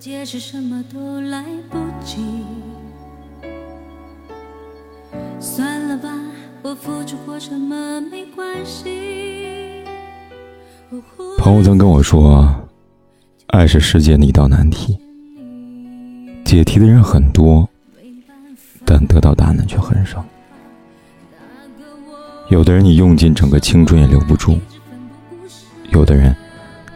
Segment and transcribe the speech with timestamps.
[0.00, 2.22] 解释什么都来不及，
[5.38, 6.08] 算了吧，
[6.62, 9.84] 我付出过什么没关系。
[11.36, 12.50] 朋友曾跟我说，
[13.48, 14.98] 爱是世界的一道难题，
[16.46, 17.68] 解题的人很多，
[18.86, 20.24] 但得到答案却很少。
[22.48, 24.58] 有的人你用尽整个青春也留不住，
[25.90, 26.34] 有的人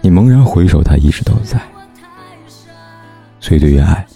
[0.00, 1.60] 你猛然回首，他一直都在。
[3.44, 4.06] 所以，对于爱，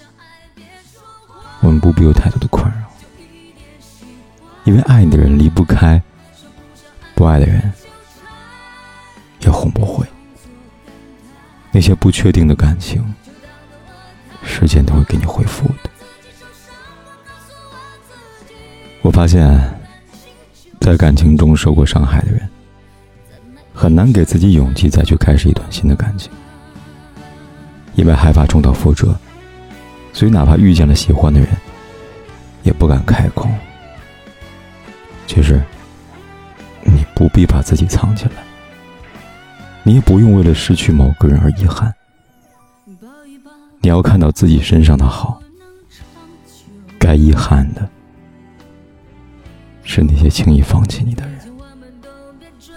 [1.60, 2.90] 我们不必有太多的困扰，
[4.64, 6.02] 因为爱你的人离不开，
[7.14, 7.70] 不爱的人
[9.40, 10.06] 也哄不会。
[11.70, 13.04] 那些不确定的感情，
[14.42, 15.90] 时间都会给你回复的。
[19.02, 19.46] 我发现，
[20.80, 22.48] 在感情中受过伤害的人，
[23.74, 26.32] 很难给自己勇气再去开始一段新的感情。
[27.98, 29.12] 因为害怕重蹈覆辙，
[30.12, 31.48] 所以哪怕遇见了喜欢的人，
[32.62, 33.48] 也不敢开口。
[35.26, 35.60] 其实，
[36.84, 38.30] 你不必把自己藏起来，
[39.82, 41.92] 你也不用为了失去某个人而遗憾。
[43.80, 45.42] 你要看到自己身上的好，
[47.00, 47.88] 该遗憾的
[49.82, 51.34] 是那些轻易放弃你的人。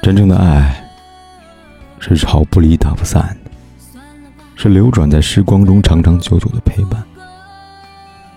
[0.02, 0.84] 真正的爱，
[2.00, 3.38] 是吵不离、打不散。
[4.64, 7.04] 是流转在时光中长长久久的陪伴，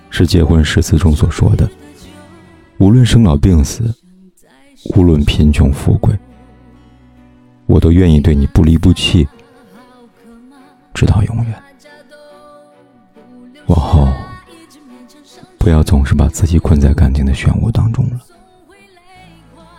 [0.08, 1.68] 是结婚誓词中所说的：
[2.78, 3.94] 无论生老病死，
[4.96, 6.18] 无论贫穷富贵，
[7.66, 9.28] 我都愿意对你不离不弃，
[10.94, 11.62] 直到永远。
[13.66, 14.08] 往后，
[15.58, 18.18] 不要总是把自己困在感情的漩涡当中了。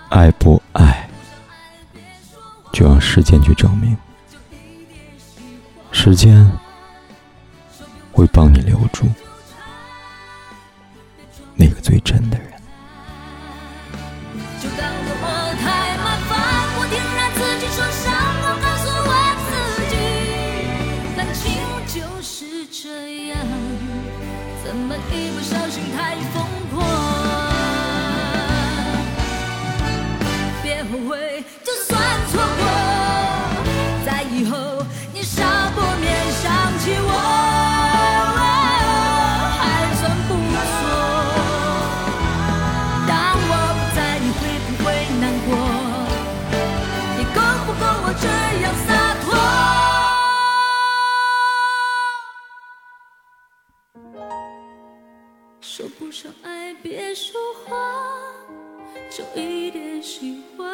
[0.10, 1.10] 爱不爱，
[2.72, 3.98] 就让时间去证明。
[6.06, 6.48] 时间
[8.12, 9.08] 会帮你留住
[11.56, 12.55] 那个最真的人。
[55.78, 57.78] 说不上爱，别说谎，
[59.10, 60.66] 就一点喜欢；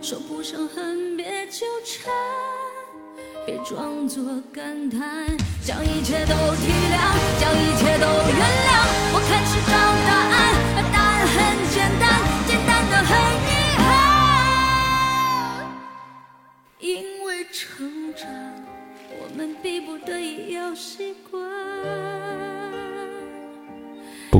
[0.00, 2.10] 说不上恨，别纠缠，
[3.44, 5.26] 别装作感叹，
[5.62, 8.68] 将一切都体谅，将一切都原谅。
[9.12, 9.76] 我开始找
[10.08, 11.36] 答案，答案很
[11.68, 12.08] 简单，
[12.46, 13.12] 简单的很
[13.44, 13.46] 遗
[13.76, 13.86] 憾。
[16.78, 17.68] 因为成
[18.14, 18.24] 长，
[19.20, 21.38] 我们逼不得已要习惯。